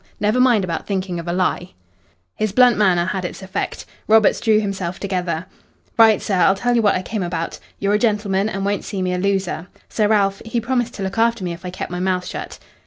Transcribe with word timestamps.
Never 0.19 0.39
mind 0.39 0.63
about 0.63 0.87
thinking 0.87 1.19
of 1.19 1.27
a 1.27 1.31
lie." 1.31 1.73
His 2.33 2.51
blunt 2.51 2.75
manner 2.75 3.05
had 3.05 3.23
its 3.23 3.43
effect. 3.43 3.85
Roberts 4.07 4.39
drew 4.39 4.59
himself 4.59 4.99
together. 4.99 5.45
"Right, 5.95 6.19
sir, 6.19 6.37
I'll 6.37 6.55
tell 6.55 6.75
you 6.75 6.81
what 6.81 6.95
I 6.95 7.03
came 7.03 7.21
about. 7.21 7.59
You're 7.77 7.93
a 7.93 7.99
gentleman 7.99 8.49
and 8.49 8.65
won't 8.65 8.83
see 8.83 9.03
me 9.03 9.13
a 9.13 9.19
loser. 9.19 9.67
Sir 9.89 10.07
Ralph, 10.07 10.41
he 10.43 10.59
promised 10.59 10.95
to 10.95 11.03
look 11.03 11.19
after 11.19 11.43
me 11.43 11.53
if 11.53 11.63
I 11.63 11.69
kept 11.69 11.91
my 11.91 11.99
mouth 11.99 12.25
shut." 12.25 12.57